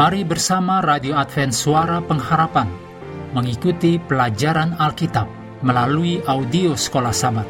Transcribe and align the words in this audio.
Mari 0.00 0.24
bersama 0.24 0.80
Radio 0.80 1.12
Advent 1.12 1.52
Suara 1.52 2.00
Pengharapan 2.00 2.72
mengikuti 3.36 4.00
pelajaran 4.00 4.72
Alkitab 4.80 5.28
melalui 5.60 6.24
audio 6.24 6.72
Sekolah 6.72 7.12
Sabat. 7.12 7.44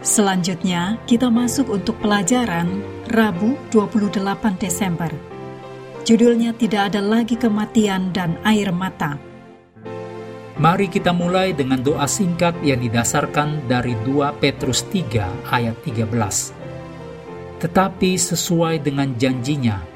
Selanjutnya, 0.00 0.96
kita 1.04 1.28
masuk 1.28 1.68
untuk 1.68 2.00
pelajaran 2.00 2.80
Rabu 3.12 3.60
28 3.76 4.56
Desember. 4.56 5.12
Judulnya 6.08 6.56
tidak 6.56 6.96
ada 6.96 7.04
lagi 7.04 7.36
kematian 7.36 8.08
dan 8.08 8.40
air 8.48 8.72
mata. 8.72 9.20
Mari 10.56 10.88
kita 10.88 11.12
mulai 11.12 11.52
dengan 11.52 11.84
doa 11.84 12.08
singkat 12.08 12.56
yang 12.64 12.80
didasarkan 12.80 13.68
dari 13.68 13.92
2 14.08 14.32
Petrus 14.40 14.88
3 14.88 15.52
ayat 15.52 15.76
13. 15.84 16.08
Tetapi 17.60 18.16
sesuai 18.16 18.80
dengan 18.80 19.12
janjinya, 19.20 19.89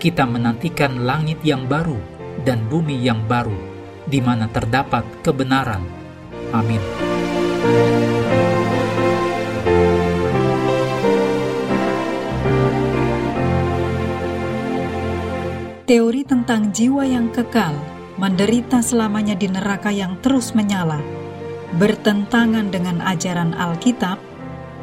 kita 0.00 0.24
menantikan 0.24 1.04
langit 1.04 1.44
yang 1.44 1.68
baru 1.68 2.00
dan 2.40 2.64
bumi 2.72 2.96
yang 3.04 3.20
baru, 3.28 3.52
di 4.08 4.16
mana 4.24 4.48
terdapat 4.48 5.04
kebenaran. 5.20 5.84
Amin. 6.56 6.80
Teori 15.84 16.22
tentang 16.24 16.72
jiwa 16.72 17.04
yang 17.04 17.28
kekal 17.28 17.76
menderita 18.16 18.80
selamanya 18.80 19.36
di 19.36 19.52
neraka 19.52 19.92
yang 19.92 20.16
terus 20.24 20.56
menyala, 20.56 21.02
bertentangan 21.76 22.72
dengan 22.72 23.04
ajaran 23.04 23.52
Alkitab 23.52 24.16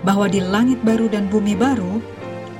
bahwa 0.06 0.30
di 0.30 0.46
langit 0.46 0.78
baru 0.86 1.10
dan 1.10 1.26
bumi 1.26 1.58
baru 1.58 2.17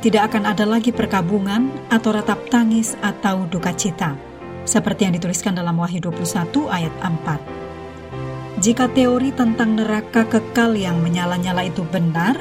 tidak 0.08 0.32
akan 0.32 0.48
ada 0.48 0.64
lagi 0.64 0.96
perkabungan 0.96 1.68
atau 1.92 2.16
ratap 2.16 2.48
tangis 2.48 2.96
atau 3.04 3.44
duka 3.44 3.76
cita, 3.76 4.16
seperti 4.64 5.04
yang 5.04 5.20
dituliskan 5.20 5.52
dalam 5.52 5.76
Wahyu 5.76 6.00
21 6.00 6.48
ayat 6.72 6.96
4. 7.04 8.64
Jika 8.64 8.88
teori 8.96 9.36
tentang 9.36 9.76
neraka 9.76 10.24
kekal 10.24 10.80
yang 10.80 11.04
menyala-nyala 11.04 11.68
itu 11.68 11.84
benar, 11.92 12.40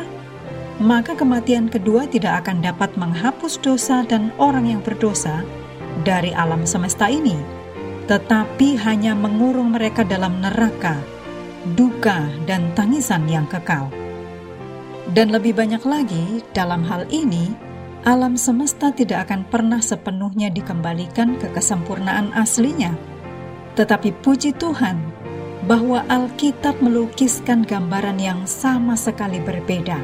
maka 0.78 1.18
kematian 1.18 1.66
kedua 1.66 2.06
tidak 2.06 2.46
akan 2.46 2.62
dapat 2.62 2.94
menghapus 2.94 3.58
dosa 3.58 4.06
dan 4.06 4.30
orang 4.38 4.70
yang 4.70 4.78
berdosa 4.78 5.42
dari 6.06 6.30
alam 6.38 6.62
semesta 6.70 7.10
ini, 7.10 7.34
tetapi 8.06 8.78
hanya 8.78 9.18
mengurung 9.18 9.74
mereka 9.74 10.06
dalam 10.06 10.38
neraka, 10.38 11.02
duka, 11.74 12.30
dan 12.46 12.70
tangisan 12.78 13.26
yang 13.26 13.50
kekal. 13.50 13.90
Dan 15.14 15.30
lebih 15.30 15.54
banyak 15.54 15.86
lagi, 15.86 16.42
dalam 16.50 16.82
hal 16.82 17.06
ini, 17.14 17.54
alam 18.02 18.34
semesta 18.34 18.90
tidak 18.90 19.30
akan 19.30 19.46
pernah 19.46 19.78
sepenuhnya 19.78 20.50
dikembalikan 20.50 21.38
ke 21.38 21.46
kesempurnaan 21.54 22.34
aslinya. 22.34 22.94
Tetapi 23.78 24.10
puji 24.22 24.54
Tuhan 24.58 24.98
bahwa 25.66 26.02
Alkitab 26.06 26.78
melukiskan 26.82 27.62
gambaran 27.66 28.18
yang 28.18 28.46
sama 28.50 28.94
sekali 28.98 29.38
berbeda. 29.42 29.98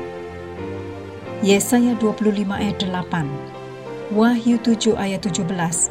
Yesaya 1.43 1.99
25 1.99 2.55
ayat 2.55 2.79
8, 2.79 4.15
Wahyu 4.15 4.59
7 4.63 4.95
ayat 4.95 5.23
17, 5.27 5.91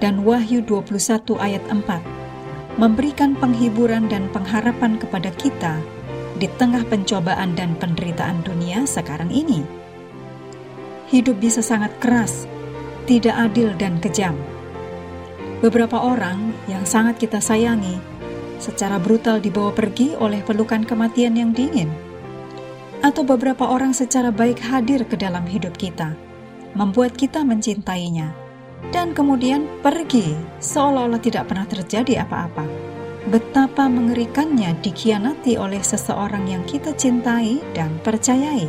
dan 0.00 0.24
Wahyu 0.24 0.60
21 0.64 1.36
ayat 1.40 1.64
4 1.68 2.80
memberikan 2.80 3.36
penghiburan 3.36 4.08
dan 4.08 4.28
pengharapan 4.32 4.96
kepada 4.96 5.28
kita 5.36 5.80
di 6.38 6.46
tengah 6.60 6.86
pencobaan 6.86 7.58
dan 7.58 7.74
penderitaan 7.74 8.44
dunia 8.46 8.86
sekarang 8.86 9.32
ini. 9.32 9.64
Hidup 11.10 11.42
bisa 11.42 11.58
sangat 11.58 11.90
keras, 11.98 12.46
tidak 13.10 13.34
adil, 13.34 13.74
dan 13.74 13.98
kejam. 13.98 14.38
Beberapa 15.58 15.98
orang 15.98 16.54
yang 16.70 16.86
sangat 16.86 17.18
kita 17.18 17.42
sayangi 17.42 17.98
secara 18.60 19.00
brutal 19.00 19.40
dibawa 19.40 19.72
pergi 19.72 20.14
oleh 20.14 20.44
pelukan 20.44 20.84
kematian 20.84 21.34
yang 21.34 21.50
dingin, 21.50 21.88
atau 23.00 23.24
beberapa 23.24 23.64
orang 23.64 23.96
secara 23.96 24.28
baik 24.28 24.60
hadir 24.60 25.02
ke 25.08 25.16
dalam 25.16 25.48
hidup 25.48 25.74
kita, 25.80 26.12
membuat 26.76 27.16
kita 27.16 27.40
mencintainya, 27.40 28.30
dan 28.92 29.16
kemudian 29.16 29.64
pergi 29.80 30.36
seolah-olah 30.60 31.20
tidak 31.20 31.48
pernah 31.48 31.66
terjadi 31.66 32.22
apa-apa 32.24 32.89
betapa 33.28 33.84
mengerikannya 33.90 34.72
dikhianati 34.80 35.60
oleh 35.60 35.84
seseorang 35.84 36.48
yang 36.48 36.64
kita 36.64 36.96
cintai 36.96 37.60
dan 37.76 37.92
percayai. 38.00 38.64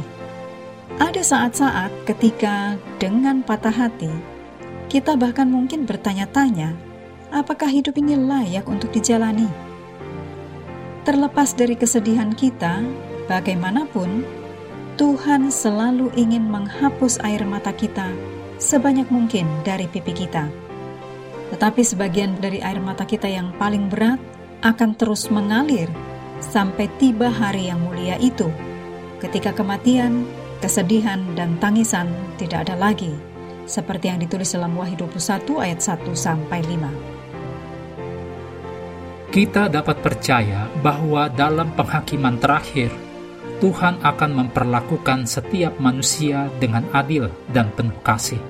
Ada 0.99 1.23
saat-saat 1.23 1.91
ketika 2.03 2.75
dengan 2.99 3.39
patah 3.47 3.71
hati, 3.71 4.11
kita 4.91 5.15
bahkan 5.15 5.47
mungkin 5.47 5.87
bertanya-tanya, 5.87 6.75
apakah 7.31 7.71
hidup 7.71 7.95
ini 7.95 8.19
layak 8.19 8.67
untuk 8.67 8.91
dijalani? 8.91 9.47
Terlepas 11.07 11.55
dari 11.55 11.79
kesedihan 11.79 12.35
kita, 12.35 12.83
bagaimanapun, 13.31 14.27
Tuhan 14.99 15.47
selalu 15.47 16.11
ingin 16.19 16.45
menghapus 16.45 17.23
air 17.23 17.41
mata 17.47 17.71
kita 17.71 18.11
sebanyak 18.61 19.09
mungkin 19.09 19.49
dari 19.65 19.89
pipi 19.89 20.13
kita. 20.13 20.45
Tetapi 21.55 21.81
sebagian 21.81 22.37
dari 22.37 22.61
air 22.61 22.77
mata 22.77 23.07
kita 23.07 23.25
yang 23.25 23.49
paling 23.57 23.89
berat 23.89 24.21
akan 24.61 24.93
terus 24.93 25.33
mengalir 25.33 25.89
sampai 26.41 26.89
tiba 27.01 27.29
hari 27.29 27.69
yang 27.69 27.81
mulia 27.81 28.17
itu, 28.21 28.49
ketika 29.17 29.53
kematian, 29.53 30.25
kesedihan, 30.61 31.21
dan 31.33 31.57
tangisan 31.57 32.09
tidak 32.37 32.69
ada 32.69 32.77
lagi, 32.77 33.13
seperti 33.65 34.13
yang 34.13 34.21
ditulis 34.21 34.53
dalam 34.53 34.77
Wahyu 34.77 34.97
21 35.05 35.65
ayat 35.65 35.81
1 35.81 36.13
sampai 36.13 36.61
5. 36.65 39.29
Kita 39.31 39.71
dapat 39.71 40.03
percaya 40.03 40.67
bahwa 40.83 41.29
dalam 41.31 41.71
penghakiman 41.73 42.37
terakhir, 42.37 42.91
Tuhan 43.63 44.01
akan 44.01 44.31
memperlakukan 44.43 45.29
setiap 45.29 45.79
manusia 45.79 46.49
dengan 46.59 46.83
adil 46.91 47.29
dan 47.53 47.71
penuh 47.71 47.95
kasih. 48.03 48.41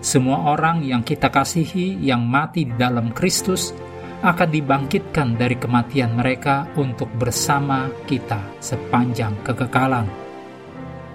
Semua 0.00 0.56
orang 0.56 0.80
yang 0.86 1.04
kita 1.04 1.28
kasihi 1.28 2.00
yang 2.00 2.24
mati 2.24 2.64
di 2.64 2.72
dalam 2.78 3.12
Kristus 3.12 3.74
akan 4.20 4.48
dibangkitkan 4.52 5.40
dari 5.40 5.56
kematian 5.56 6.12
mereka 6.12 6.68
untuk 6.76 7.08
bersama 7.16 7.88
kita 8.04 8.60
sepanjang 8.60 9.32
kekekalan. 9.40 10.04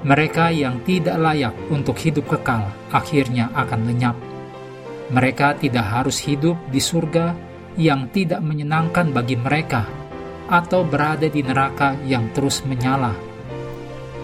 Mereka 0.06 0.50
yang 0.54 0.82
tidak 0.82 1.18
layak 1.18 1.54
untuk 1.70 1.98
hidup 2.02 2.26
kekal 2.30 2.66
akhirnya 2.90 3.54
akan 3.54 3.82
lenyap. 3.86 4.18
Mereka 5.14 5.62
tidak 5.62 5.86
harus 5.86 6.18
hidup 6.26 6.58
di 6.74 6.82
surga 6.82 7.38
yang 7.78 8.10
tidak 8.10 8.42
menyenangkan 8.42 9.14
bagi 9.14 9.38
mereka 9.38 9.86
atau 10.50 10.82
berada 10.82 11.30
di 11.30 11.42
neraka 11.46 11.94
yang 12.10 12.34
terus 12.34 12.66
menyala. 12.66 13.14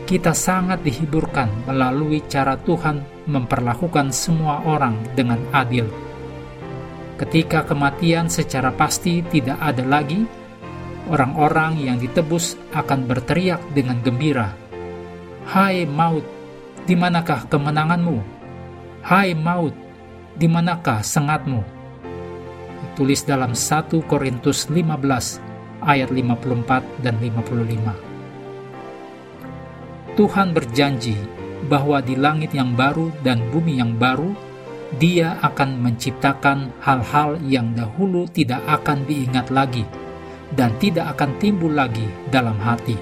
Kita 0.10 0.34
sangat 0.34 0.82
dihiburkan 0.82 1.70
melalui 1.70 2.26
cara 2.26 2.58
Tuhan 2.58 3.30
memperlakukan 3.30 4.10
semua 4.10 4.66
orang 4.66 4.98
dengan 5.14 5.40
adil 5.54 6.11
Ketika 7.22 7.62
kematian 7.70 8.34
secara 8.34 8.74
pasti 8.74 9.22
tidak 9.22 9.62
ada 9.62 9.86
lagi, 9.86 10.26
orang-orang 11.06 11.78
yang 11.78 12.02
ditebus 12.02 12.58
akan 12.74 13.06
berteriak 13.06 13.62
dengan 13.78 14.02
gembira, 14.02 14.58
"Hai 15.46 15.86
maut, 15.86 16.26
di 16.90 16.98
manakah 16.98 17.46
kemenanganmu? 17.46 18.18
Hai 19.06 19.38
maut, 19.38 19.78
di 20.34 20.50
manakah 20.50 21.06
sengatmu?" 21.06 21.62
Tulis 22.98 23.22
dalam 23.22 23.54
1 23.54 24.02
Korintus 24.10 24.66
15 24.74 25.38
ayat 25.86 26.10
54 26.10 26.82
dan 27.06 27.22
55. 27.22 27.94
Tuhan 30.18 30.58
berjanji 30.58 31.14
bahwa 31.70 32.02
di 32.02 32.18
langit 32.18 32.58
yang 32.58 32.74
baru 32.74 33.14
dan 33.22 33.46
bumi 33.54 33.78
yang 33.78 33.94
baru, 33.94 34.34
dia 35.00 35.40
akan 35.40 35.80
menciptakan 35.80 36.84
hal-hal 36.84 37.40
yang 37.48 37.72
dahulu 37.72 38.28
tidak 38.28 38.60
akan 38.68 39.08
diingat 39.08 39.48
lagi 39.48 39.88
dan 40.52 40.76
tidak 40.84 41.16
akan 41.16 41.32
timbul 41.40 41.72
lagi 41.72 42.04
dalam 42.28 42.60
hati. 42.60 43.00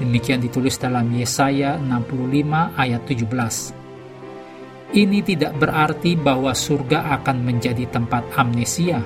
Demikian 0.00 0.40
ditulis 0.40 0.80
dalam 0.80 1.12
Yesaya 1.12 1.76
65 1.76 2.80
ayat 2.80 3.02
17. 3.04 4.96
Ini 4.96 5.18
tidak 5.24 5.52
berarti 5.56 6.16
bahwa 6.16 6.52
surga 6.52 7.16
akan 7.20 7.44
menjadi 7.44 7.88
tempat 7.92 8.24
amnesia, 8.36 9.00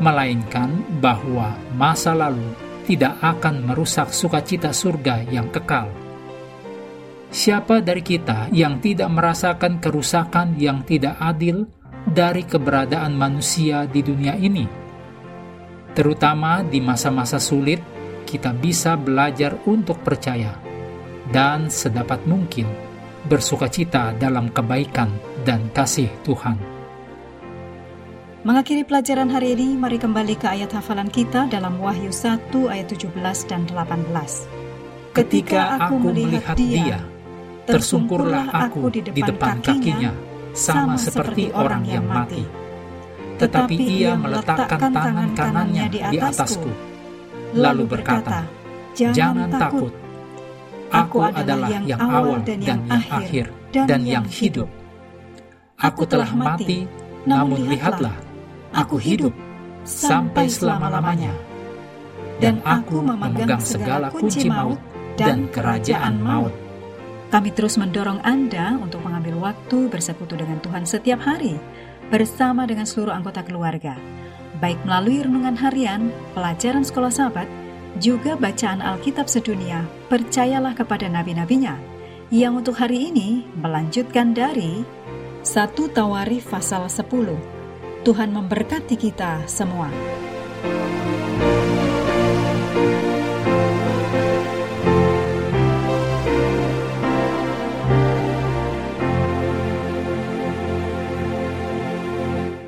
melainkan 0.00 0.80
bahwa 1.00 1.56
masa 1.76 2.12
lalu 2.16 2.52
tidak 2.84 3.16
akan 3.20 3.64
merusak 3.68 4.12
sukacita 4.12 4.72
surga 4.72 5.24
yang 5.28 5.48
kekal 5.52 5.88
Siapa 7.30 7.78
dari 7.78 8.02
kita 8.02 8.50
yang 8.50 8.82
tidak 8.82 9.06
merasakan 9.06 9.78
kerusakan 9.78 10.58
yang 10.58 10.82
tidak 10.82 11.14
adil 11.22 11.62
dari 12.02 12.42
keberadaan 12.42 13.14
manusia 13.14 13.86
di 13.86 14.02
dunia 14.02 14.34
ini? 14.34 14.66
Terutama 15.94 16.66
di 16.66 16.82
masa-masa 16.82 17.38
sulit, 17.38 17.78
kita 18.26 18.50
bisa 18.50 18.98
belajar 18.98 19.62
untuk 19.70 20.02
percaya 20.02 20.58
dan 21.30 21.70
sedapat 21.70 22.18
mungkin 22.26 22.66
bersukacita 23.30 24.10
dalam 24.18 24.50
kebaikan 24.50 25.14
dan 25.46 25.70
kasih 25.70 26.10
Tuhan. 26.26 26.58
Mengakhiri 28.42 28.82
pelajaran 28.82 29.30
hari 29.30 29.54
ini, 29.54 29.78
mari 29.78 30.02
kembali 30.02 30.34
ke 30.34 30.50
ayat 30.50 30.74
hafalan 30.74 31.06
kita 31.06 31.46
dalam 31.46 31.78
Wahyu 31.78 32.10
1 32.10 32.50
ayat 32.72 32.90
17 32.90 33.46
dan 33.46 33.68
18. 33.70 34.10
Ketika 35.12 35.76
aku 35.76 35.94
melihat 36.10 36.56
dia, 36.56 37.09
tersungkurlah 37.70 38.50
aku 38.50 38.90
di 38.90 39.22
depan 39.22 39.62
kakinya, 39.62 40.12
sama 40.52 40.98
seperti 40.98 41.54
orang 41.54 41.86
yang 41.86 42.04
mati. 42.04 42.42
Tetapi 43.40 43.74
ia 43.78 44.12
meletakkan 44.18 44.92
tangan 44.92 45.28
kanannya 45.32 45.84
di 45.88 45.98
atasku, 46.02 46.70
lalu 47.56 47.88
berkata, 47.88 48.44
Jangan 48.98 49.48
takut, 49.54 49.94
aku 50.92 51.18
adalah 51.24 51.70
yang 51.70 52.00
awal 52.02 52.42
dan 52.42 52.58
yang 52.60 52.80
akhir 52.90 53.48
dan 53.72 54.02
yang 54.04 54.26
hidup. 54.26 54.68
Aku 55.80 56.04
telah 56.04 56.28
mati, 56.36 56.84
namun 57.24 57.64
lihatlah, 57.64 58.12
aku 58.76 59.00
hidup 59.00 59.32
sampai 59.88 60.50
selama-lamanya. 60.50 61.32
Dan 62.40 62.60
aku 62.64 63.04
memegang 63.04 63.60
segala 63.60 64.08
kunci 64.08 64.48
maut 64.48 64.80
dan 65.16 65.48
kerajaan 65.52 66.20
maut. 66.20 66.52
Kami 67.30 67.54
terus 67.54 67.78
mendorong 67.78 68.18
Anda 68.26 68.74
untuk 68.82 69.06
mengambil 69.06 69.38
waktu 69.38 69.86
bersekutu 69.86 70.34
dengan 70.34 70.58
Tuhan 70.58 70.82
setiap 70.82 71.22
hari 71.22 71.54
bersama 72.10 72.66
dengan 72.66 72.82
seluruh 72.82 73.14
anggota 73.14 73.46
keluarga, 73.46 73.94
baik 74.58 74.82
melalui 74.82 75.22
renungan 75.22 75.54
harian, 75.54 76.10
pelajaran 76.34 76.82
sekolah 76.82 77.14
sahabat, 77.14 77.46
juga 78.02 78.34
bacaan 78.34 78.82
Alkitab 78.82 79.30
sedunia, 79.30 79.86
percayalah 80.10 80.74
kepada 80.74 81.06
nabi-nabinya, 81.06 81.78
yang 82.34 82.58
untuk 82.58 82.74
hari 82.74 83.14
ini 83.14 83.46
melanjutkan 83.62 84.34
dari 84.34 84.82
1 85.46 85.70
Tawarif 85.94 86.50
pasal 86.50 86.90
10 86.90 87.06
Tuhan 88.02 88.30
memberkati 88.34 88.98
kita 88.98 89.46
semua. 89.46 89.86